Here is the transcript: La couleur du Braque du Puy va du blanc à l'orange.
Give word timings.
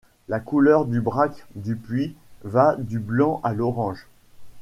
La 0.27 0.39
couleur 0.39 0.85
du 0.85 0.99
Braque 0.99 1.45
du 1.53 1.75
Puy 1.75 2.15
va 2.43 2.75
du 2.75 2.97
blanc 2.97 3.39
à 3.43 3.53
l'orange. 3.53 4.07